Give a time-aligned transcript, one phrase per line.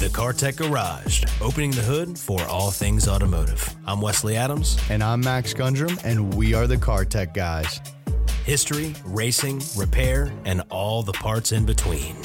[0.00, 3.76] The CarTech Garage, opening the hood for all things automotive.
[3.86, 4.78] I'm Wesley Adams.
[4.88, 7.80] And I'm Max Gundrum, and we are the Car Tech guys.
[8.46, 12.16] History, racing, repair, and all the parts in between.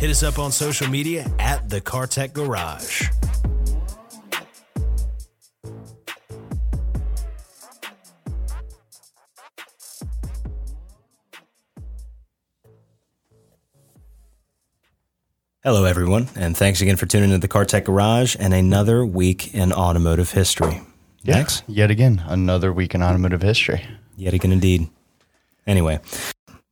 [0.00, 3.08] Hit us up on social media at the CarTech Garage.
[15.68, 19.70] Hello, everyone, and thanks again for tuning into the CarTech Garage and another week in
[19.70, 20.80] automotive history.
[21.26, 21.62] Max?
[21.66, 23.84] Yet again, another week in automotive history.
[24.16, 24.88] Yet again, indeed.
[25.66, 26.00] Anyway,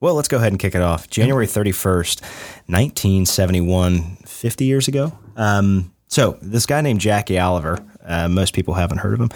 [0.00, 1.10] well, let's go ahead and kick it off.
[1.10, 2.22] January 31st,
[2.68, 5.12] 1971, 50 years ago.
[5.36, 9.28] Um, so, this guy named Jackie Oliver, uh, most people haven't heard of him.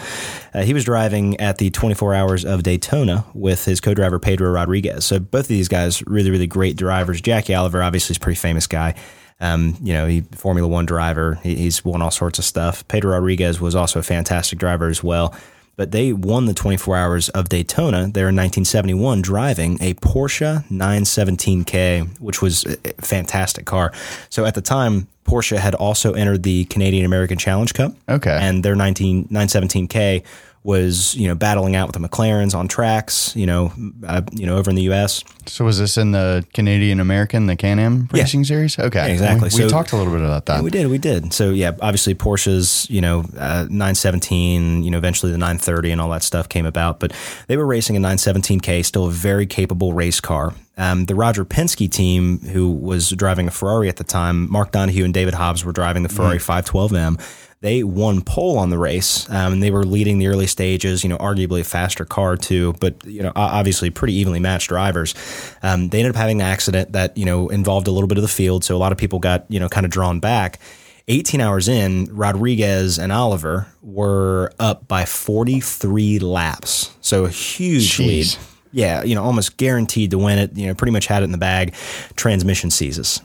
[0.55, 4.49] Uh, he was driving at the 24 Hours of Daytona with his co driver, Pedro
[4.49, 5.05] Rodriguez.
[5.05, 7.21] So, both of these guys, really, really great drivers.
[7.21, 8.95] Jackie Oliver, obviously, is a pretty famous guy.
[9.41, 11.39] Um, you know, he Formula One driver.
[11.43, 12.87] He, he's won all sorts of stuff.
[12.87, 15.35] Pedro Rodriguez was also a fantastic driver as well.
[15.77, 22.19] But they won the 24 Hours of Daytona there in 1971, driving a Porsche 917K,
[22.19, 23.91] which was a fantastic car.
[24.29, 27.93] So at the time, Porsche had also entered the Canadian American Challenge Cup.
[28.09, 28.37] Okay.
[28.41, 30.23] And their 19, 917K
[30.63, 33.73] was you know battling out with the McLarens on tracks, you know,
[34.05, 35.23] uh, you know over in the U.S.
[35.47, 38.21] So was this in the Canadian American, the Can-Am Yeah.
[38.21, 38.77] Racing Series?
[38.77, 39.49] Okay, Exactly.
[39.51, 40.57] We, we So- talked a little bit about that.
[40.57, 41.33] Yeah, we did, we did.
[41.33, 46.09] So yeah, obviously Porsche's, you know, uh, 917, you know, eventually the 930 and all
[46.09, 47.11] that stuff came about, but
[47.47, 50.53] they were racing a 917K, still a very capable race car.
[50.77, 55.03] Um, the Roger Penske team, who was driving a Ferrari at the time, Mark Donohue
[55.03, 57.19] and David Hobbs were driving the Ferrari 512M.
[57.59, 61.03] They won pole on the race, um, and they were leading the early stages.
[61.03, 65.13] You know, arguably a faster car too, but you know, obviously pretty evenly matched drivers.
[65.61, 68.23] Um, they ended up having an accident that you know involved a little bit of
[68.23, 70.59] the field, so a lot of people got you know kind of drawn back.
[71.07, 78.07] 18 hours in, Rodriguez and Oliver were up by 43 laps, so a huge Jeez.
[78.07, 78.50] lead.
[78.71, 80.55] Yeah, you know, almost guaranteed to win it.
[80.57, 81.73] You know, pretty much had it in the bag.
[82.15, 83.21] Transmission seizes.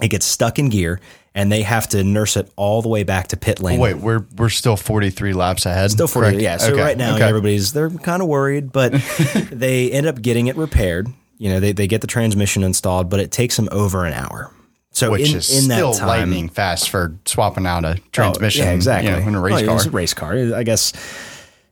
[0.00, 1.00] It gets stuck in gear,
[1.34, 3.80] and they have to nurse it all the way back to pit lane.
[3.80, 5.90] Wait, we're we're still 43 laps ahead.
[5.90, 6.42] Still 40, correct?
[6.42, 6.56] yeah.
[6.56, 7.24] So Okay, right now, okay.
[7.24, 8.92] everybody's they're kind of worried, but
[9.50, 11.08] they end up getting it repaired.
[11.38, 14.52] You know, they, they get the transmission installed, but it takes them over an hour.
[14.92, 18.62] So which in, is in that still time, lightning fast for swapping out a transmission.
[18.62, 19.10] Oh, yeah, exactly.
[19.10, 19.76] you know, in a race oh, Well, car.
[19.76, 20.34] It's a race car.
[20.54, 20.92] I guess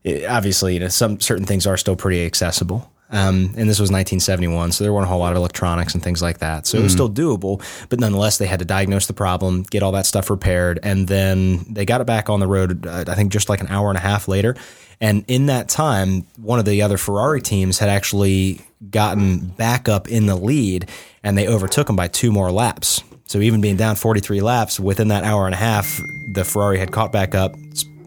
[0.04, 2.90] it, obviously, you know, some certain things are still pretty accessible.
[3.12, 6.22] Um, and this was 1971, so there weren't a whole lot of electronics and things
[6.22, 6.66] like that.
[6.68, 6.84] So it Mm-hmm.
[6.84, 10.30] was still doable, but nonetheless, they had to diagnose the problem, get all that stuff
[10.30, 12.86] repaired, and then they got it back on the road.
[12.86, 14.54] Uh, I think just like an hour and a half later.
[15.00, 20.06] And in that time, one of the other Ferrari teams had actually gotten back up
[20.08, 20.88] in the lead,
[21.24, 23.02] and they overtook them by two more laps.
[23.26, 25.98] So even being down 43 laps within that hour and a half,
[26.34, 27.52] the Ferrari had caught back up,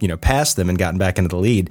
[0.04, 1.70] you know, past them and gotten back into the lead.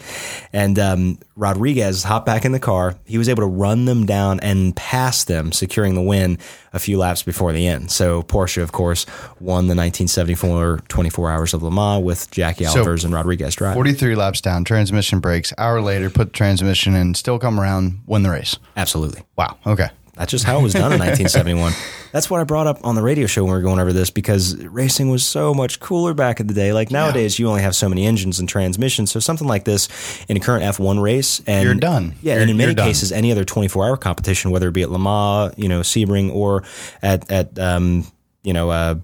[0.54, 2.94] And um, Rodriguez hopped back in the car.
[3.04, 6.38] He was able to run them down and pass them, securing the win
[6.72, 7.90] a few laps before the end.
[7.90, 9.04] So Porsche, of course,
[9.38, 13.74] won the 1974 24 Hours of Le Mans with Jackie So, Olivers and Rodriguez driving.
[13.74, 15.52] 43 laps down, transmission breaks.
[15.58, 18.56] Hour later, put the transmission in, still come around, win the race.
[18.78, 19.24] Absolutely.
[19.36, 19.58] Wow.
[19.66, 19.90] Okay.
[20.22, 21.72] That's just how it was done in 1971.
[22.12, 24.08] That's what I brought up on the radio show when we were going over this
[24.10, 26.72] because racing was so much cooler back in the day.
[26.72, 29.10] Like nowadays, you only have so many engines and transmissions.
[29.10, 29.88] So something like this
[30.28, 32.14] in a current F1 race, and You're done.
[32.22, 32.86] Yeah, You're- and in many done.
[32.86, 36.32] cases, any other 24 hour competition, whether it be at Le Mans, you know, Sebring,
[36.32, 36.62] or
[37.02, 38.06] at at um,
[38.44, 38.94] you know uh,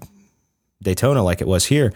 [0.81, 1.91] Daytona, like it was here,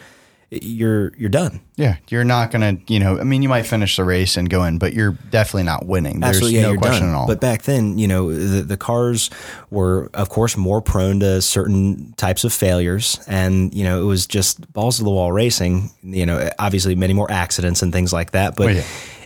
[0.61, 1.61] you're you're done.
[1.75, 4.63] Yeah, you're not gonna, you know, I mean, you might finish the race and go
[4.63, 6.19] in, but you're definitely not winning.
[6.19, 7.15] There's Absolutely, yeah, no question done.
[7.15, 7.27] at all.
[7.27, 9.29] But back then, you know, the, the cars
[9.71, 14.27] were, of course, more prone to certain types of failures, and you know, it was
[14.27, 15.89] just balls to the wall racing.
[16.03, 18.83] You know, obviously, many more accidents and things like that, but Oh, yeah.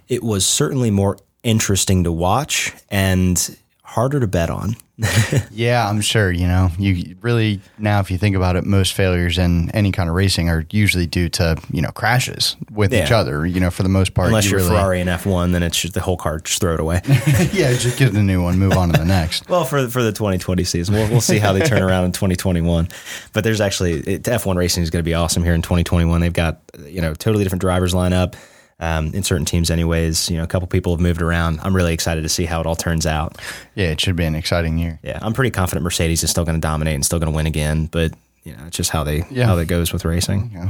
[0.07, 4.75] it was certainly more interesting to watch and harder to bet on.
[5.51, 6.31] yeah, I'm sure.
[6.31, 10.09] You know, you really now, if you think about it, most failures in any kind
[10.09, 13.45] of racing are usually due to you know crashes with each other.
[13.45, 15.79] You know, for the most part, Unless you you're really, Ferrari and F1, then it's
[15.79, 17.01] just the whole car just throw it away.
[17.53, 19.47] yeah, just get a new one, move on to the next.
[19.57, 22.89] Well, for for the 2020 season, we'll, we'll see how they turn around in 2021.
[23.33, 26.19] But there's actually it, F1 racing is going to be awesome here in 2021.
[26.21, 28.35] They've got you know totally different drivers line up
[28.79, 30.29] um, in certain teams, anyways.
[30.29, 31.59] You know, a couple people have moved around.
[31.63, 33.37] I'm really excited to see how it all turns out.
[33.75, 34.99] Yeah, it should be an exciting year.
[35.03, 37.45] Yeah, I'm pretty confident Mercedes is still going to dominate and still going to win
[37.47, 37.87] again.
[37.87, 38.13] But
[38.43, 39.45] you know, it's just how they Yeah.
[39.45, 40.51] how that goes with racing.
[40.53, 40.69] Yeah,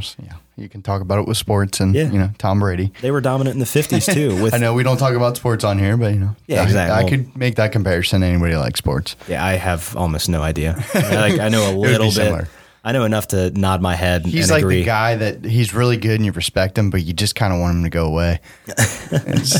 [0.55, 2.09] you can talk about it with sports and Yeah.
[2.09, 2.91] you know Tom Brady.
[3.01, 4.41] They were dominant in the fifties too.
[4.41, 6.63] With I know we don't talk about sports on here, but you know, Yeah, I-
[6.63, 7.05] exactly.
[7.05, 8.21] I, could make that comparison.
[8.21, 9.15] to Anybody like sports?
[9.27, 10.83] yeah, I have almost no idea.
[10.95, 12.13] I, like, I know a little bit.
[12.13, 12.47] similar.
[12.87, 14.25] I know enough to nod my head.
[14.25, 14.79] He's like agree.
[14.79, 17.59] the guy that he's really good and you respect him, but you just kind of
[17.59, 18.39] want him to go away.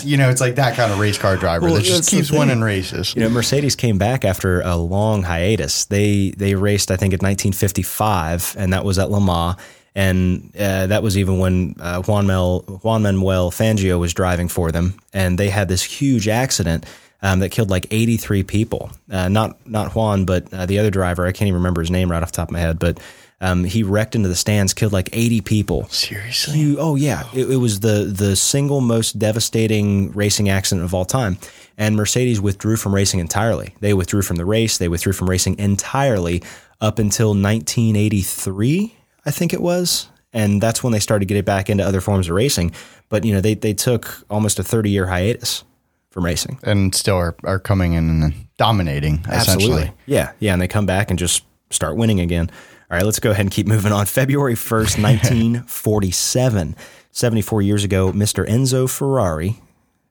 [0.02, 2.62] you know, it's like that kind of race car driver Well, that just keeps winning
[2.62, 3.14] races.
[3.16, 5.84] You know, Mercedes came back after a long hiatus.
[5.84, 9.58] They they raced, I think, in 1955, and that was at Le Mans.
[9.94, 14.72] And uh, that was even when uh, Juan, Mel, Juan Manuel Fangio was driving for
[14.72, 16.86] them, and they had this huge accident
[17.22, 18.92] um, that killed like 83 people.
[19.10, 21.25] Uh, not not Juan, but uh, the other driver.
[21.25, 23.00] I can't even remember his name right off the top of my head, but
[23.40, 25.88] um, he wrecked into the stands, killed like 80 people.
[25.90, 26.60] Seriously?
[26.60, 31.06] You, oh yeah, it, it was the the single most devastating racing accident of all
[31.06, 31.38] time.
[31.78, 33.75] And Mercedes withdrew from racing entirely.
[33.80, 34.80] They withdrew from the race.
[34.80, 36.42] They withdrew from racing entirely
[36.81, 40.10] up until 1983, I think it was.
[40.34, 42.72] And that's when they started getting back into other forms of racing.
[43.10, 45.64] But you know, they they took almost a 30 year hiatus
[46.09, 46.59] from racing.
[46.63, 49.92] And still are, are coming in and dominating, essentially.
[50.06, 52.50] Yeah, yeah, and they come back and just start winning again.
[52.89, 54.06] All right, let's go ahead and keep moving on.
[54.06, 56.75] February 1st, 1947,
[57.12, 58.48] 74 years ago, Mr.
[58.48, 59.59] Enzo Ferrari,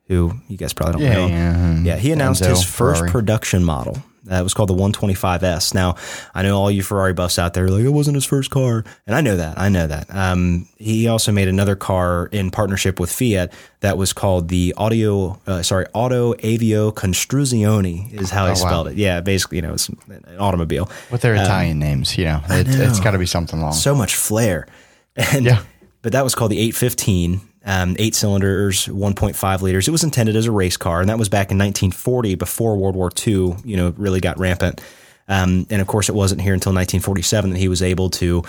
[0.09, 1.27] who you guys probably don't Yeah, know.
[1.29, 3.11] yeah, Yeah, he announced Enzo his first Ferrari.
[3.11, 4.03] production model.
[4.31, 5.75] Uh, it was called the 125S.
[5.75, 5.97] Now,
[6.35, 8.85] I know all you Ferrari buffs out there are like, it wasn't his first car.
[9.07, 9.59] And I know that.
[9.59, 10.07] I know that.
[10.15, 15.39] Um, he also made another car in partnership with Fiat that was called the Audio,
[15.47, 18.69] uh, sorry, Auto Avio Construzione is how he Oh, wow.
[18.69, 18.97] spelled it.
[18.97, 20.91] Yeah, basically, you know, it's an automobile.
[21.11, 23.73] With their Italian names, you know, it, it's got to be something long.
[23.73, 24.67] So much flair.
[25.17, 25.63] And, Yeah.
[26.03, 29.89] But that was called the 815, um, eight cylinders, 1.5 liters.
[29.89, 32.95] It was intended as a race car, and that was back in 1940 before World
[32.97, 34.81] War II, you know, really got rampant.
[35.29, 38.45] Um, and of course, it wasn't here until 1947 that he was able to,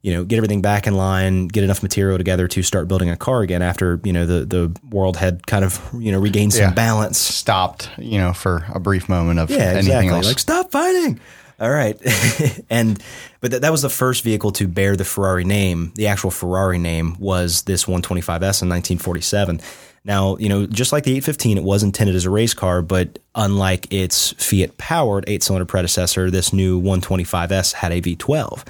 [0.00, 3.16] you know, get everything back in line, get enough material together to start building a
[3.16, 6.62] car again after, you know, the, the world had kind of, you know, regained some
[6.62, 6.72] Yeah.
[6.72, 7.18] balance.
[7.18, 10.08] Stopped, you know, for a brief moment of Yeah, anything exactly.
[10.08, 10.26] else.
[10.26, 11.20] Like stop fighting.
[11.62, 11.96] All right,
[12.70, 13.00] and
[13.40, 15.92] but that, that was the first vehicle to bear the Ferrari name.
[15.94, 19.60] The actual Ferrari name was this 125S in 1947.
[20.04, 23.20] Now, you know, just like the 815, it was intended as a race car, but
[23.36, 28.66] unlike its Fiat powered eight cylinder predecessor, this new 125S had a V12.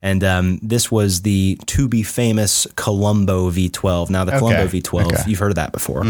[0.00, 4.10] And um, this was the to be famous Colombo V12.
[4.10, 4.78] Now, the Colombo Okay.
[4.80, 5.22] V12, Okay.
[5.26, 6.04] you've heard of that before.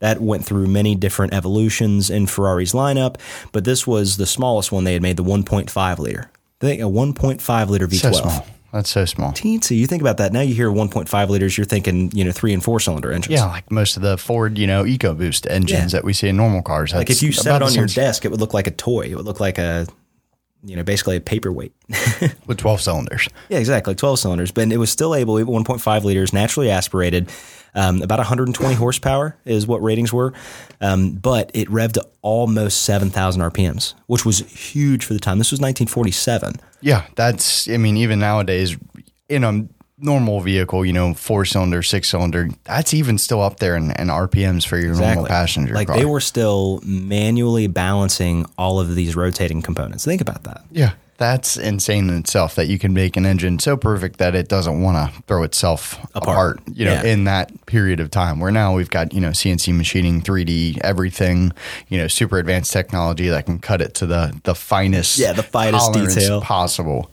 [0.00, 3.16] That went through many different evolutions in Ferrari's lineup,
[3.52, 6.30] but this was the smallest one they had made, the 1.5 liter.
[6.60, 8.00] Think a 1.5 liter V12.
[8.00, 8.46] so small.
[8.72, 9.32] That's so small.
[9.32, 9.76] Teensy.
[9.78, 10.32] You think about that.
[10.34, 13.32] Now you hear 1.5 liters, you're thinking, you know, three and four cylinder engines.
[13.32, 15.98] Yeah, like most of the Ford, you know, EcoBoost engines Yeah.
[16.00, 16.92] that we see in normal cars.
[16.92, 19.02] Like if you set it on your desk, it would look like a toy.
[19.02, 19.86] It would look like a,
[20.66, 21.72] you know, basically a paperweight.
[22.46, 23.28] with 12 cylinders.
[23.48, 23.94] Yeah, exactly.
[23.94, 27.30] 12 cylinders, but it was still able, 1.5 liters, naturally aspirated.
[27.74, 30.32] Um, about 120 horsepower is what ratings were,
[30.80, 35.36] um, but it revved to almost 7,000 RPMs, which was huge for the time.
[35.36, 36.54] This was 1947.
[36.80, 38.76] Yeah, that's, I mean, even nowadays
[39.28, 39.66] in a
[39.98, 44.08] normal vehicle, you know, four cylinder, six cylinder, that's even still up there in, in
[44.08, 45.96] RPMs for your normal passenger Like car.
[45.96, 50.04] they were still manually balancing all of these rotating components.
[50.04, 50.62] Think about that.
[50.70, 54.48] yeah, that's insane in itself that you can make an engine so perfect that it
[54.48, 56.58] doesn't want to throw itself Apart.
[56.58, 57.04] apart, you know, Yeah.
[57.04, 58.38] in that period of time.
[58.38, 61.52] Where now we've got, you know, CNC machining, 3D, everything,
[61.88, 65.42] you know, super advanced technology that can cut it to the, the finest, Yeah, the
[65.42, 66.42] finest detail.
[66.42, 67.10] possible.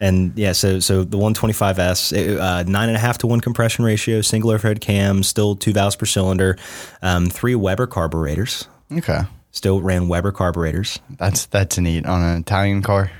[0.00, 3.84] And yeah, so so the 125S, it, uh, nine and a half to one compression
[3.84, 6.56] ratio, single overhead cam, still two valves per cylinder,
[7.00, 9.20] um, three Weber carburetors, Okay.
[9.52, 13.10] still ran Weber carburetors, That's, that's neat on an Italian car.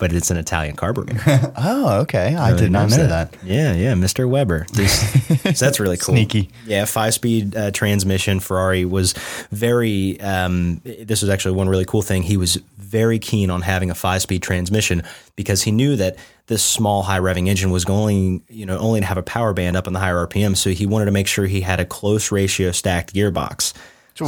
[0.00, 1.52] But it's an Italian carburetor.
[1.56, 2.34] Oh, okay.
[2.34, 3.36] I Really did not know that.
[3.44, 4.28] Yeah, yeah, Mr.
[4.28, 4.66] Weber.
[4.72, 4.98] This-
[5.58, 6.14] so that's really cool.
[6.14, 6.50] Sneaky.
[6.66, 8.40] Yeah, five speed uh, transmission.
[8.40, 9.12] Ferrari was
[9.52, 10.20] very.
[10.20, 12.22] Um, this was actually one really cool thing.
[12.22, 15.02] He was very keen on having a five speed transmission
[15.36, 16.16] because he knew that
[16.46, 19.76] this small high revving engine was going, you know, only to have a power band
[19.76, 20.56] up in the higher RPM.
[20.56, 23.72] So he wanted to make sure he had a close ratio stacked gearbox.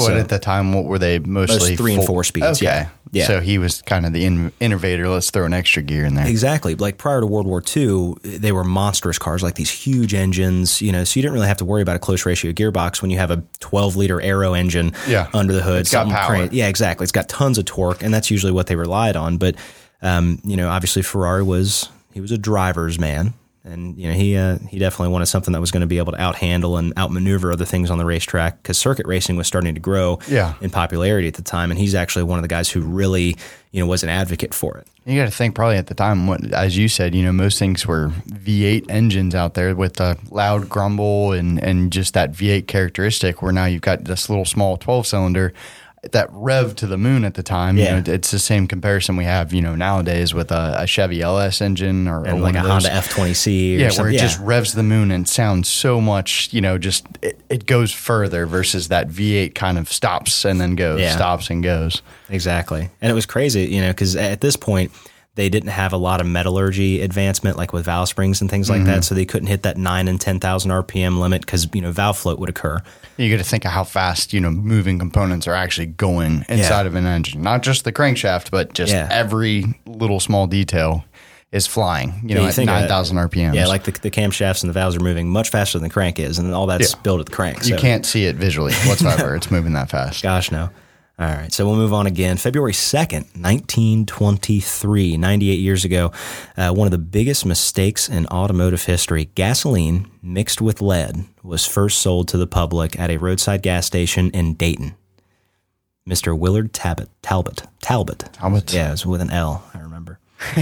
[0.00, 0.72] So, what at the time?
[0.72, 1.70] What were they mostly?
[1.70, 2.88] Most three and four speeds, yeah.
[3.14, 3.26] Yeah.
[3.26, 5.06] So he was kind of the in- innovator.
[5.06, 6.26] Let's throw an extra gear in there.
[6.26, 6.74] Exactly.
[6.74, 10.92] Like prior to World War II, they were monstrous cars, like these huge engines, you
[10.92, 13.18] know, so you didn't really have to worry about a close ratio gearbox when you
[13.18, 15.28] have a 12 liter aero engine Yeah.
[15.34, 15.80] under the hood.
[15.80, 16.48] It's got power.
[16.52, 17.04] Yeah, exactly.
[17.04, 19.36] It's got tons of torque, and that's usually what they relied on.
[19.36, 19.56] But,
[20.00, 23.34] um, you know, obviously Ferrari was, he was a driver's man.
[23.64, 26.12] And you know he uh, he definitely wanted something that was going to be able
[26.12, 29.80] to outhandle and outmaneuver other things on the racetrack because circuit racing was starting to
[29.80, 30.54] grow Yeah.
[30.60, 33.36] in popularity at the time, and he's actually one of the guys who really
[33.70, 34.86] you know was an advocate for it.
[35.04, 37.58] You got to think probably at the time, what, as you said, you know, most
[37.58, 42.68] things were V8 engines out there with the loud grumble and, and just that V8
[42.68, 43.42] characteristic.
[43.42, 45.52] Where now you've got this little small 12 cylinder
[46.10, 47.76] that rev to the moon at the time.
[47.78, 47.96] Yeah.
[47.98, 51.22] You know, it's the same comparison we have, you know, nowadays with a, a Chevy
[51.22, 54.14] LS engine or, or like a Honda F twenty C, Yeah, or where something.
[54.16, 57.92] it just revs the moon and sounds so much, you know, just it, it goes
[57.92, 61.14] further versus that V8 kind of stops and then goes, Yeah.
[61.14, 62.02] stops and goes.
[62.30, 62.90] Exactly.
[63.00, 64.90] And it was crazy, you know, because at this point,
[65.34, 68.82] they didn't have a lot of metallurgy advancement like with valve springs and things like
[68.82, 68.86] Mm-hmm.
[68.90, 69.04] that.
[69.04, 72.38] So they couldn't hit that nine and 10,000 RPM limit because, you know, valve float
[72.38, 72.82] would occur.
[73.16, 76.82] You got to think of how fast, you know, moving components are actually going inside
[76.82, 76.86] Yeah.
[76.86, 77.40] of an engine.
[77.42, 79.08] Not just the crankshaft, but just Yeah.
[79.10, 81.04] every little small detail
[81.50, 82.64] is flying, you know, you at that.
[82.66, 83.54] 9,000 RPMs.
[83.54, 86.18] Yeah, like the, the camshafts and the valves are moving much faster than the crank
[86.18, 86.38] is.
[86.38, 87.00] And all that's Yeah.
[87.02, 87.66] built at the crank.
[87.66, 89.34] you can't see it visually whatsoever.
[89.34, 90.22] it's moving that fast.
[90.22, 90.68] Gosh, no.
[91.18, 91.52] All right.
[91.52, 92.36] So we'll move on again.
[92.36, 96.10] February 2nd, 1923, 98 years ago,
[96.56, 102.00] uh, one of the biggest mistakes in automotive history gasoline mixed with lead was first
[102.00, 104.94] sold to the public at a roadside gas station in Dayton.
[106.08, 106.36] Mr.
[106.36, 107.08] Willard Talbot.
[107.22, 107.62] Talbot.
[107.80, 108.30] Talbot.
[108.32, 108.72] Talbot.
[108.72, 110.18] Yeah, it was with an L, I remember.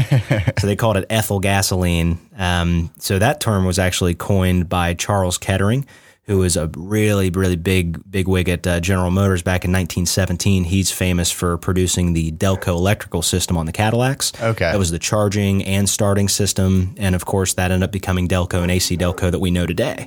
[0.59, 2.19] so they called it ethyl gasoline.
[2.37, 5.87] Um, so that term was actually coined by Charles Kettering,
[6.25, 10.65] who was a really, really big, big wig at uh, General Motors back in 1917.
[10.65, 14.33] He's famous for producing the Delco electrical system on the Cadillacs.
[14.41, 14.71] Okay.
[14.71, 16.95] That was the charging and starting system.
[16.99, 20.07] And of course, that ended up becoming Delco and AC Delco that we know today.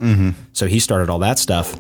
[0.53, 1.75] So he started all that stuff.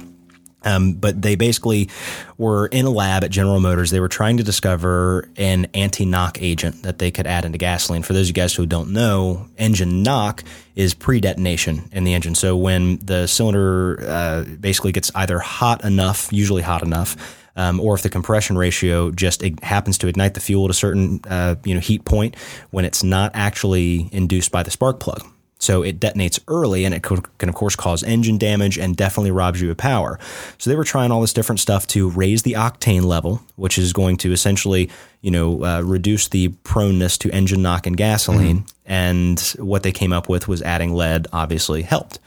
[0.63, 1.89] Um, but they basically
[2.37, 3.91] were in a lab at General Motors.
[3.91, 8.03] They were trying to discover an anti knock agent that they could add into gasoline.
[8.03, 10.43] For those of you guys who don't know, engine knock
[10.75, 12.35] is pre detonation in the engine.
[12.35, 17.15] So when the cylinder uh, basically gets either hot enough, usually hot enough,
[17.55, 21.19] um, or if the compression ratio just happens to ignite the fuel at a certain
[21.29, 22.35] uh, you know heat point
[22.71, 25.23] when it's not actually induced by the spark plug.
[25.63, 29.31] So it detonates early and it could, can, of course, cause engine damage and definitely
[29.31, 30.19] robs you of power.
[30.57, 33.93] So they were trying all this different stuff to raise the octane level, which is
[33.93, 34.89] going to essentially,
[35.21, 38.65] you know, uh, reduce the proneness to engine knock in gasoline.
[38.85, 42.19] And what they came up with was adding lead, obviously, helped.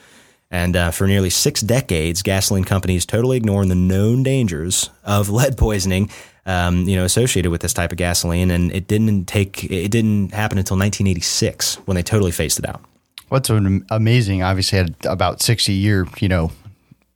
[0.50, 5.59] And uh, for nearly six decades, gasoline companies totally ignoring the known dangers of lead
[5.59, 6.09] poisoning,
[6.47, 8.50] um, you know, associated with this type of gasoline.
[8.50, 12.81] And it didn't take, it didn't happen until 1986 when they totally phased it out.
[13.28, 16.52] What's am- amazing, obviously, had about 60 year, you know,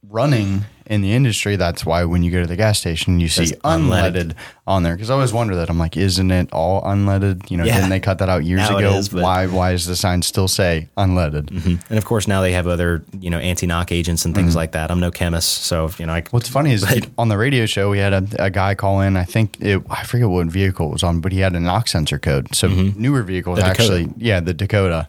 [0.08, 1.54] running in the industry.
[1.54, 4.12] That's why when you go to the gas station, you see unleaded.
[4.12, 4.34] unleaded
[4.66, 4.96] on there.
[4.96, 5.70] Because I always wonder that.
[5.70, 7.48] I'm like, isn't it all unleaded?
[7.48, 7.76] You know, Yeah.
[7.76, 8.90] didn't they cut that out years Now ago?
[8.94, 9.46] is, why?
[9.46, 11.78] Why does the sign still say unleaded?
[11.88, 14.90] And of course, now they have other, you know, anti-knock agents and things like that.
[14.90, 16.84] I'm no chemist, so you know, I, What's funny is
[17.18, 19.16] on the radio show we had a, a guy call in.
[19.16, 21.86] I think it, I forget what vehicle it was on, but he had a knock
[21.86, 22.52] sensor code.
[22.56, 23.68] So newer vehicles Mm-hmm.
[23.68, 23.94] The Dakota.
[24.00, 25.06] actually, yeah, the Dakota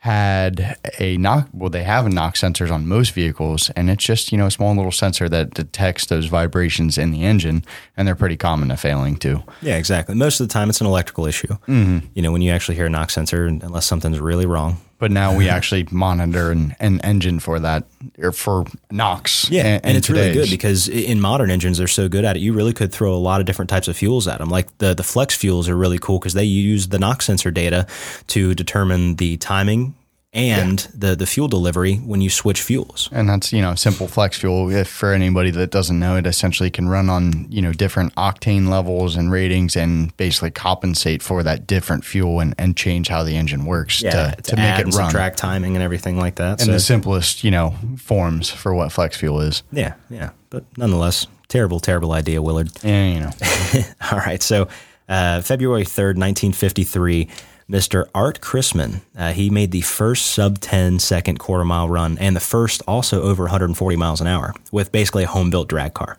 [0.00, 1.48] had a knock.
[1.52, 4.74] Well, they have knock sensors on most vehicles, and it's just you know a small
[4.74, 7.64] little sensor that detects those vibrations in the engine,
[7.96, 9.42] and they're pretty common to failing too.
[9.60, 10.14] yeah, exactly.
[10.14, 11.48] Most of the time, it's an electrical issue.
[11.48, 12.06] Mm-hmm.
[12.14, 14.80] You know, when you actually hear a knock sensor, unless something's really wrong.
[14.98, 17.84] But now we actually monitor an, an engine for that
[18.18, 19.48] or for knocks.
[19.50, 22.40] Yeah, and in it's really good because in modern engines, they're so good at it.
[22.40, 24.50] You really could throw a lot of different types of fuels at them.
[24.50, 27.86] Like the the flex fuels are really cool because they use the knock sensor data
[28.28, 29.94] to determine the timing
[30.38, 33.08] and the the fuel delivery when you switch fuels.
[33.12, 34.70] And that's, you know, simple flex fuel.
[34.70, 38.68] If for anybody that doesn't know, it essentially can run on, you know, different octane
[38.68, 43.36] levels and ratings and basically compensate for that different fuel and, and change how the
[43.36, 44.92] engine works to, to, make add it run.
[44.92, 46.60] subtract timing and everything like that.
[46.60, 49.62] And So the simplest, you know, forms for what flex fuel is.
[49.72, 52.70] yeah, yeah, but nonetheless, terrible, terrible idea, Willard.
[52.84, 54.42] And, you know, All right.
[54.42, 54.68] So,
[55.08, 57.28] uh, February 3rd, 1953,
[57.70, 58.08] Mr.
[58.14, 62.40] Art Chrisman, uh, he made the first sub 10 second quarter mile run and the
[62.40, 66.16] first also over 140 miles an hour with basically a home built drag car.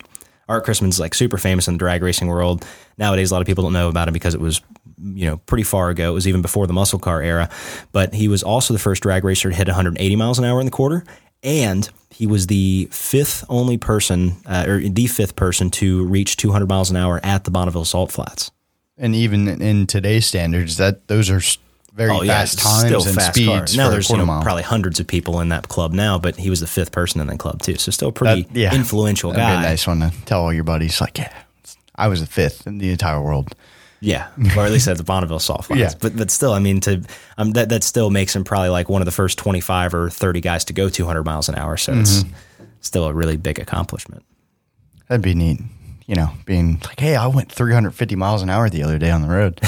[0.48, 2.66] Art Chrisman's like super famous in the drag racing world.
[2.98, 4.62] Nowadays, a lot of people don't know about him because it was,
[5.00, 6.12] you know, pretty far ago.
[6.12, 7.50] It was even before the muscle car era.
[7.92, 10.66] But he was also the first drag racer to hit 180 miles an hour in
[10.66, 11.04] the quarter.
[11.44, 16.68] And he was the fifth only person, uh, or the fifth person to reach 200
[16.68, 18.52] miles an hour at the Bonneville Salt Flats.
[19.00, 21.42] And even in today's standards, that those are
[21.94, 23.76] very fast it's times and speeds.
[23.76, 26.60] Now there's you know, probably hundreds of people in that club now, but he was
[26.60, 27.76] the fifth person in that club too.
[27.76, 28.76] So still a pretty That- yeah.
[28.76, 29.64] influential That'd be guy.
[29.64, 31.02] a nice one to tell all your buddies.
[31.02, 31.34] Like, yeah,
[31.96, 33.54] I was the fifth in the entire world.
[34.02, 35.80] Yeah, or at least at the Bonneville Salt Flats.
[35.82, 35.92] Yeah.
[36.00, 37.02] But but still, I mean, to
[37.38, 40.10] um, that that still makes him probably like one of the first twenty five or
[40.10, 41.76] thirty guys to go two hundred miles an hour.
[41.76, 42.24] So it's
[42.80, 44.24] still a really big accomplishment.
[45.10, 45.60] That'd be neat.
[46.10, 49.22] You know, being like, hey, I went 350 miles an hour the other day on
[49.22, 49.60] the road.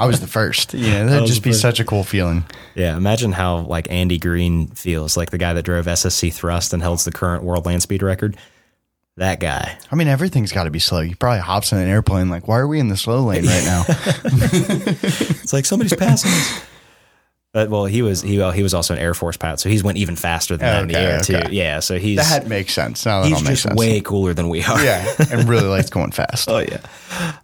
[0.00, 0.74] I was the first.
[0.80, 1.60] You know, that'd just be first.
[1.60, 2.44] such a cool feeling.
[2.74, 6.82] Yeah, imagine how like Andy Green feels, like the guy that drove SSC Thrust and
[6.82, 8.36] holds the current world land speed record.
[9.16, 9.78] That guy.
[9.92, 11.02] I mean, everything's got to be slow.
[11.02, 13.64] You probably hops in an airplane like, why are we in the slow lane right
[13.64, 13.84] now?
[15.42, 16.64] It's like somebody's passing us.
[17.52, 19.82] But well, he was he well, he was also an Air Force pilot, so he's
[19.82, 21.48] went even faster than that in the Okay, air okay.
[21.48, 21.54] too.
[21.54, 23.04] Yeah, so he's that makes sense.
[23.04, 23.76] Now that he's all makes just sense.
[23.78, 24.80] way cooler than we are.
[24.84, 26.48] yeah, and really likes going fast.
[26.48, 26.78] Oh, yeah.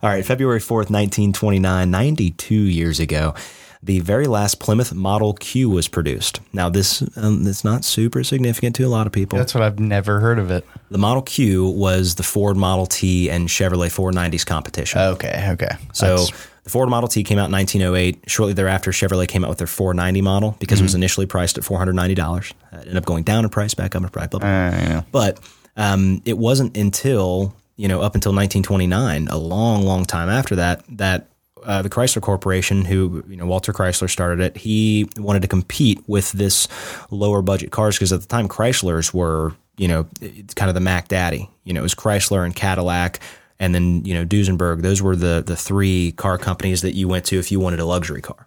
[0.03, 0.25] All right.
[0.25, 3.35] February 4th, 1929, 92 years ago,
[3.83, 6.39] the very last Plymouth Model Q was produced.
[6.53, 9.39] Now, this um, it's not super significant to a lot of people.
[9.39, 10.65] That's what I've never heard of it.
[10.89, 15.01] the Model Q was the Ford Model T and Chevrolet 490s competition.
[15.01, 15.75] Okay, okay.
[15.93, 18.25] so That's- the Ford Model T came out in 1908.
[18.29, 20.97] Shortly thereafter, Chevrolet came out with their 490 model because it was Mm-hmm.
[20.99, 22.19] initially priced at $490.
[22.19, 25.03] Uh, It ended up going down in price, back up in price, blah, blah, uh.
[25.13, 25.39] But
[25.77, 30.83] um, it wasn't until you know up until 1929, a long, long time after that,
[30.97, 31.29] that
[31.65, 36.03] uh, the Chrysler Corporation, who you know Walter Chrysler started it, he wanted to compete
[36.09, 36.67] with this
[37.11, 40.81] lower budget cars because at the time Chryslers were you know it's kind of the
[40.81, 41.49] Mac Daddy.
[41.65, 43.21] You know, it was Chrysler and Cadillac.
[43.59, 47.25] And then you know Duesenberg; those were the the three car companies that you went
[47.27, 48.47] to if you wanted a luxury car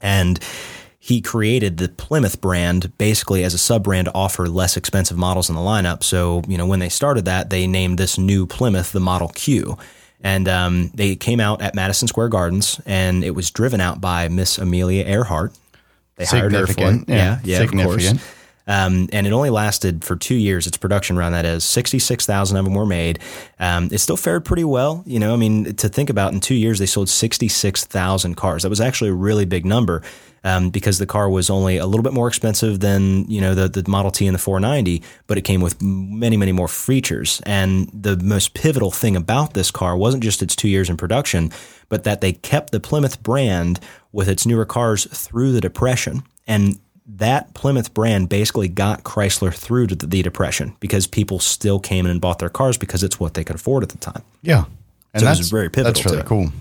[0.00, 0.38] and
[0.98, 5.48] he created the Plymouth brand basically as a sub brand to offer less expensive models
[5.48, 6.02] in the lineup.
[6.02, 9.78] So, you know, when they started that, they named this new Plymouth the Model Q.
[10.22, 14.28] And um, they came out at Madison Square Gardens, and it was driven out by
[14.28, 15.54] Miss Amelia Earhart.
[16.16, 17.08] They hired her for it.
[17.08, 18.12] Yeah, Yeah, yeah, of course.
[18.70, 20.68] Um, and it only lasted for two years.
[20.68, 23.18] Its production run, that is, sixty-six thousand of them were made.
[23.58, 25.02] Um, it still fared pretty well.
[25.06, 28.62] You know, I mean, to think about, in two years they sold sixty-six thousand cars.
[28.62, 30.02] That was actually a really big number
[30.44, 33.68] um, because the car was only a little bit more expensive than you know the
[33.68, 37.42] the Model T and the 490, but it came with many, many more features.
[37.46, 41.50] And the most pivotal thing about this car wasn't just its two years in production,
[41.88, 43.80] but that they kept the Plymouth brand
[44.12, 46.22] with its newer cars through the Depression.
[46.46, 46.78] And
[47.16, 52.04] that Plymouth brand basically got Chrysler through to the, the Depression because people still came
[52.06, 54.22] in and bought their cars because it's what they could afford at the time.
[54.42, 54.64] Yeah.
[55.12, 56.52] And So it was that's very pivotal That's to really cool.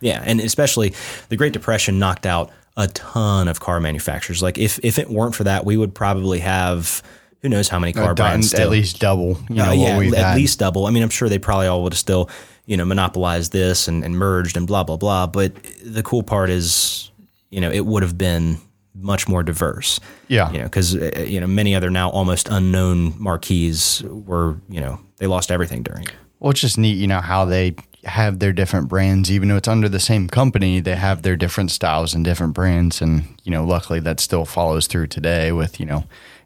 [0.00, 0.92] Yeah, and especially
[1.30, 4.42] the Great Depression knocked out a ton of car manufacturers.
[4.42, 7.02] Like if if it weren't for that, we would probably have
[7.40, 8.62] who knows how many car Done brands still.
[8.62, 9.38] at least double.
[9.48, 10.36] You know Uh, yeah, what we've at had.
[10.36, 10.86] least double.
[10.86, 12.28] I mean, I'm sure they probably all would have still,
[12.66, 15.26] you know, monopolized this and, and merged and blah blah blah.
[15.26, 17.10] But the cool part is,
[17.50, 18.58] you know, it would have been
[18.94, 19.98] much more diverse.
[20.28, 20.50] Yeah.
[20.52, 25.00] you know, because uh, you know many other now almost unknown marquees were, you know,
[25.18, 26.04] they lost everything during.
[26.04, 26.12] it.
[26.40, 29.68] Well, it's just neat, you know, how they have their different brands, even though it's
[29.68, 33.00] under the same company, they have their different styles and different brands.
[33.00, 36.04] And, you know, luckily that still follows through today with, you know,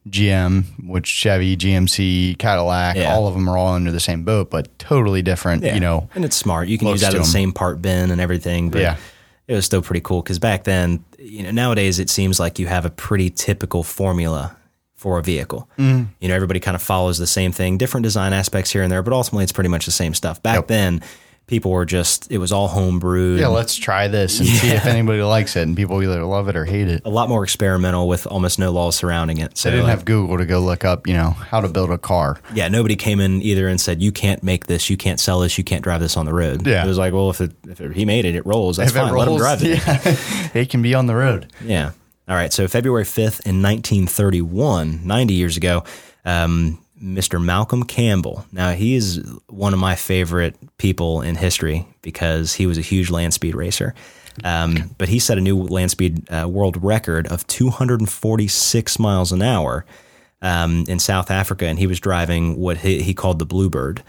[0.08, 3.12] GM, which Chevy, GMC, Cadillac, Yeah.
[3.12, 6.08] all of them are all under the same boat, but totally different, you know.
[6.14, 6.68] and it's smart.
[6.68, 8.70] You can use out of the same part bin and everything.
[8.70, 8.96] But Yeah.
[9.48, 12.66] It was still pretty cool because back then, you know, nowadays it seems like you
[12.66, 14.56] have a pretty typical formula
[14.94, 15.68] for a vehicle.
[15.78, 16.04] Mm-hmm.
[16.20, 19.02] You know, everybody kind of follows the same thing, different design aspects here and there,
[19.02, 20.42] but ultimately it's pretty much the same stuff.
[20.42, 20.66] Back Yep.
[20.68, 21.02] then,
[21.48, 23.40] people were just it was all homebrewed.
[23.40, 25.62] Yeah, let's try this and see if anybody likes it.
[25.62, 27.02] And people either love it or hate it.
[27.04, 29.58] a lot more experimental with almost no laws surrounding it.
[29.58, 31.90] So They didn't like, have Google to go look up, you know, how to build
[31.90, 32.38] a car.
[32.54, 35.58] yeah, nobody came in either and said you can't make this, you can't sell this,
[35.58, 36.66] you can't drive this on the road.
[36.66, 36.84] Yeah.
[36.84, 38.76] it was like, well, if it, if it, he made it, it rolls.
[38.76, 39.12] That's If fine.
[39.14, 39.78] Let him drive it.
[39.87, 41.50] yeah, it can be on the road.
[41.64, 41.92] Yeah.
[42.28, 42.52] All right.
[42.52, 45.84] So February 5th in 1931, 90 years ago,
[46.24, 47.42] um, Mr.
[47.42, 48.44] Malcolm Campbell.
[48.52, 53.11] Now, he is one of my favorite people in history because he was a huge
[53.11, 53.94] land speed racer.
[54.44, 59.42] Um, but he set a new land speed uh, world record of 246 miles an
[59.42, 59.84] hour
[60.42, 64.02] um, in South Africa, and he was driving what he, he called the Bluebird.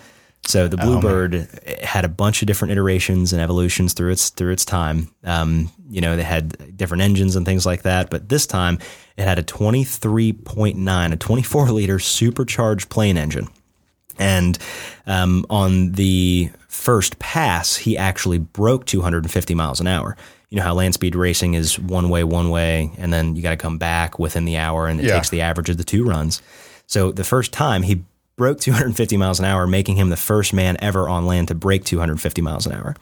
[0.45, 1.47] So the Bluebird
[1.83, 5.13] had a bunch of different iterations and evolutions through its through its time.
[5.23, 8.79] Um, you know, they had different engines and things like that, but this time
[9.19, 13.47] it had a 23.9, a 24 liter supercharged plane engine.
[14.17, 14.57] And
[15.05, 20.15] um, on the first pass, he actually broke 250 miles an hour.
[20.49, 23.51] You know how land speed racing is one way, one way, and then you got
[23.51, 25.13] to come back within the hour, and it Yeah.
[25.15, 26.41] takes the average of the two runs.
[26.87, 28.03] So the first time he
[28.35, 31.83] broke 250 miles an hour, making him the first man ever on land to break
[31.85, 32.95] 250 miles an hour.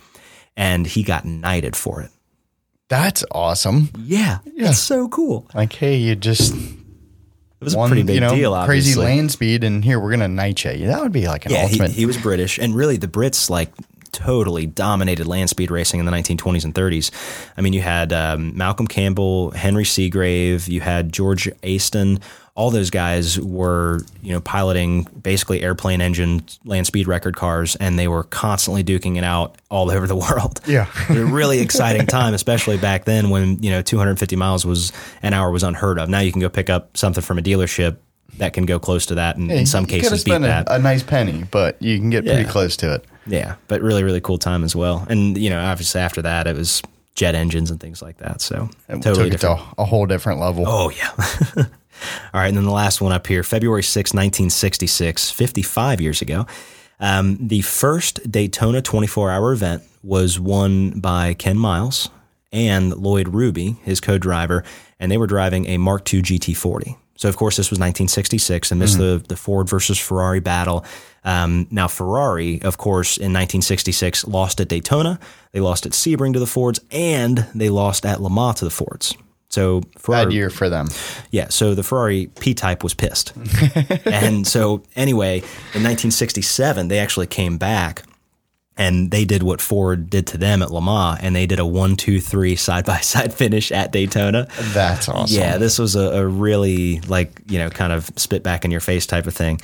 [0.57, 2.09] And he got knighted for it.
[2.89, 3.89] That's awesome.
[3.99, 4.69] Yeah, Yeah.
[4.69, 5.45] it's so cool.
[5.53, 8.53] Like, hey, you just It was one, a pretty big you know, deal.
[8.65, 9.05] crazy Obviously.
[9.05, 10.87] land speed, and here we're gonna knight you.
[10.87, 13.71] That would be like an Yeah, he, he was British, and really the Brits like
[14.13, 17.11] totally dominated land speed racing in the 1920s and 30s.
[17.57, 22.19] I mean, you had um, Malcolm Campbell, Henry Segrave, you had George Aston.
[22.57, 27.99] All those guys were, you know, piloting basically airplane engine land speed record cars, and
[27.99, 30.59] they were constantly duking it out all over the world.
[30.65, 30.87] Yeah.
[31.03, 34.91] it was a really exciting time, especially back then when you know 250 miles was
[35.21, 36.09] an hour was unheard of.
[36.09, 37.97] Now you can go pick up something from a dealership
[38.39, 40.67] that can go close to that, and in some cases beat spent a, that.
[40.71, 43.05] a nice penny, but you can get pretty close to it.
[43.27, 45.05] Yeah, but really, really cool time as well.
[45.09, 46.81] And you know, obviously after that, it was
[47.13, 48.41] jet engines and things like that.
[48.41, 49.59] So It totally took it different.
[49.59, 50.63] to a whole different level.
[50.67, 51.65] Oh yeah.
[52.33, 56.45] All right, and then the last one up here, February 6, 1966, 55 years ago.
[56.99, 62.09] Um, the first Daytona 24-hour event was won by Ken Miles
[62.51, 64.63] and Lloyd Ruby, his co-driver,
[64.99, 66.95] and they were driving a Mark II GT40.
[67.17, 70.85] So, of course, this was 1966, and this is the, the Ford versus Ferrari battle.
[71.23, 75.19] Um, now, Ferrari, of course, in 1966 lost at Daytona,
[75.51, 78.71] they lost at Sebring to the Fords, and they lost at Le Mans to the
[78.71, 79.15] Fords.
[79.49, 80.87] So, Ferrari, Bad year for them.
[81.31, 83.33] yeah, so the Ferrari P Type was pissed.
[84.05, 88.03] and so, anyway, in 1967, they actually came back
[88.77, 91.65] and they did what Ford did to them at Le Mans, and they did a
[91.65, 94.47] one, two, three side by side finish at Daytona.
[94.73, 95.37] That's awesome.
[95.37, 98.81] Yeah, this was a, a really like you know kind of spit back in your
[98.81, 99.59] face type of thing.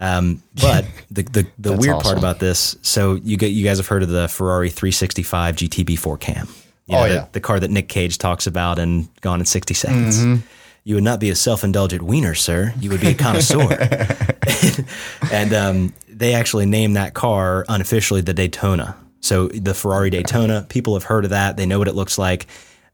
[0.00, 3.86] Um, but the the, the weird part about this, so you get you guys have
[3.86, 6.48] heard of the Ferrari 365 GTB4 Cam.
[6.86, 7.26] You Oh, the, yeah.
[7.32, 10.18] the car that Nick Cage talks about in Gone in 60 Seconds.
[10.18, 10.46] Mm-hmm.
[10.84, 12.72] You would not be a self indulgent wiener, sir.
[12.78, 13.68] You would be a connoisseur.
[15.32, 18.96] and um, they actually named that car unofficially the Daytona.
[19.20, 21.56] So the Ferrari Daytona, people have heard of that.
[21.56, 22.46] They know what it looks like.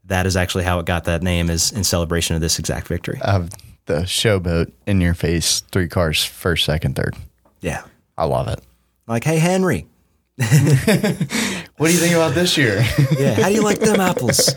[0.05, 3.19] That is actually how it got that name, is in celebration of this exact victory.
[3.21, 3.51] Of
[3.85, 7.15] the showboat in your face, three cars, first, second, third.
[7.61, 7.83] yeah.
[8.17, 8.59] I love it.
[9.07, 9.87] Like, hey, Henry.
[11.77, 12.83] What do you think about this year?
[13.19, 13.35] Yeah.
[13.35, 14.49] How do you like them apples?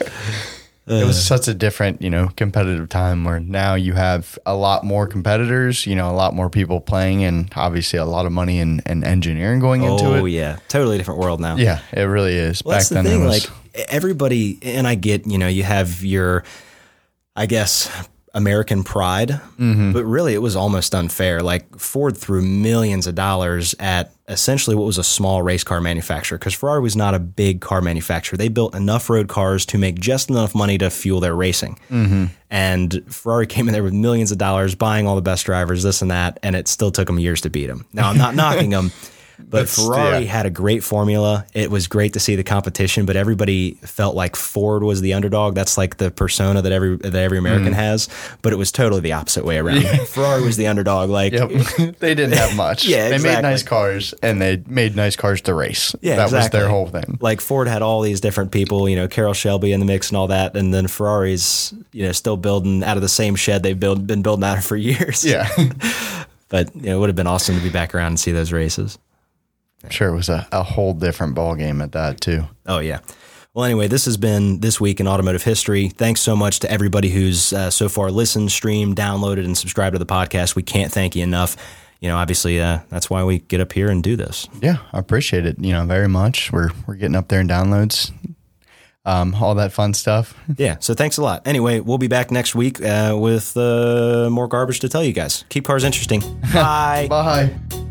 [0.87, 4.55] it was uh, such a different, you know, competitive time where now you have a
[4.55, 8.33] lot more competitors, you know, a lot more people playing, and obviously a lot of
[8.33, 10.21] money and, and engineering going into oh, it.
[10.21, 10.59] Oh, yeah.
[10.69, 11.57] Totally different world now.
[11.57, 12.63] Yeah, it really is.
[12.65, 13.23] Well, Back that's the then, thing.
[13.23, 13.51] it was.
[13.75, 16.45] Like everybody, and I get, you know, you have your,
[17.35, 17.91] I guess,
[18.37, 19.93] American pride, Mm-hmm.
[19.93, 21.43] but really it was almost unfair.
[21.43, 26.37] Like Ford threw millions of dollars at essentially what was a small race car manufacturer
[26.37, 28.37] because Ferrari was not a big car manufacturer.
[28.37, 31.79] They built enough road cars to make just enough money to fuel their racing.
[31.91, 32.25] Mm-hmm.
[32.51, 36.03] And Ferrari came in there with millions of dollars, buying all the best drivers, this
[36.03, 37.87] and that, and it still took them years to beat them.
[37.93, 38.93] Now, I'm not knocking them.
[39.49, 40.31] But That's- Ferrari yeah.
[40.33, 41.47] had a great formula.
[41.55, 45.55] It was great to see the competition, but everybody felt like Ford was the underdog.
[45.55, 47.77] That's like the persona that every that every American Mm.
[47.77, 48.09] has.
[48.43, 49.83] But it was totally the opposite way around.
[50.09, 51.11] Ferrari was the underdog.
[51.11, 51.51] Like, Yep.
[52.01, 52.85] they didn't have much.
[52.89, 55.95] Yeah, They made nice cars and they made nice cars to race.
[56.01, 56.39] yeah, that exactly.
[56.39, 57.19] was their whole thing.
[57.21, 60.17] Like Ford had all these different people, you know, Carroll Shelby in the mix and
[60.17, 63.79] all that, and then Ferrari's, you know, still building out of the same shed they've
[63.79, 65.25] build, been building out of for years.
[65.25, 65.49] Yeah.
[66.49, 68.53] But you know, it would have been awesome to be back around and see those
[68.53, 68.99] races.
[69.85, 72.45] I'm sure it was a, a whole different ball game at that too.
[72.67, 73.01] Oh yeah.
[73.55, 75.89] Well, anyway, this has been this week in automotive history.
[75.89, 79.99] Thanks so much to everybody who's uh, so far listened, streamed, downloaded, and subscribed to
[79.99, 80.55] the podcast.
[80.57, 81.57] We can't thank you enough.
[82.01, 84.47] You know, obviously, uh, that's why we get up here and do this.
[84.61, 85.59] Yeah, I appreciate it.
[85.59, 86.53] You know, very much.
[86.53, 88.13] We're we're getting up there in downloads,
[89.07, 90.35] um, all that fun stuff.
[90.59, 90.77] Yeah.
[90.81, 91.47] So thanks a lot.
[91.47, 95.47] Anyway, we'll be back next week uh, with uh, more garbage to tell you guys.
[95.49, 96.21] Keep cars interesting.
[96.53, 97.07] Bye.
[97.09, 97.86] Bye.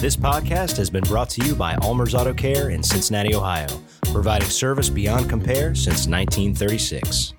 [0.00, 3.66] This podcast has been brought to you by Almer's Auto Care in Cincinnati, Ohio,
[4.04, 7.34] providing service beyond compare since 1936.